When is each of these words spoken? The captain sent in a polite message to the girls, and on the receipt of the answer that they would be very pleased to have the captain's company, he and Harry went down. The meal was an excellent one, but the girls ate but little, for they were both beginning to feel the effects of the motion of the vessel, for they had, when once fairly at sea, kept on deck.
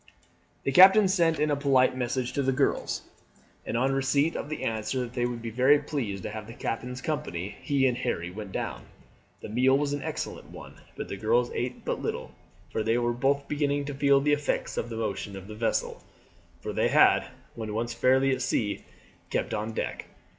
The 0.63 0.71
captain 0.71 1.07
sent 1.07 1.39
in 1.39 1.51
a 1.51 1.55
polite 1.55 1.95
message 1.95 2.33
to 2.33 2.41
the 2.41 2.51
girls, 2.51 3.03
and 3.67 3.77
on 3.77 3.89
the 3.89 3.95
receipt 3.95 4.35
of 4.35 4.49
the 4.49 4.63
answer 4.63 5.01
that 5.01 5.13
they 5.13 5.27
would 5.27 5.43
be 5.43 5.51
very 5.51 5.77
pleased 5.77 6.23
to 6.23 6.31
have 6.31 6.47
the 6.47 6.55
captain's 6.55 7.03
company, 7.03 7.55
he 7.61 7.85
and 7.85 7.95
Harry 7.99 8.31
went 8.31 8.51
down. 8.51 8.85
The 9.41 9.49
meal 9.49 9.77
was 9.77 9.93
an 9.93 10.01
excellent 10.01 10.49
one, 10.49 10.81
but 10.95 11.07
the 11.07 11.17
girls 11.17 11.51
ate 11.53 11.85
but 11.85 12.01
little, 12.01 12.31
for 12.71 12.81
they 12.81 12.97
were 12.97 13.13
both 13.13 13.47
beginning 13.47 13.85
to 13.85 13.93
feel 13.93 14.19
the 14.19 14.33
effects 14.33 14.75
of 14.75 14.89
the 14.89 14.97
motion 14.97 15.35
of 15.37 15.47
the 15.47 15.53
vessel, 15.53 16.01
for 16.61 16.73
they 16.73 16.87
had, 16.87 17.27
when 17.53 17.75
once 17.75 17.93
fairly 17.93 18.31
at 18.31 18.41
sea, 18.41 18.83
kept 19.29 19.53
on 19.53 19.71
deck. 19.71 20.07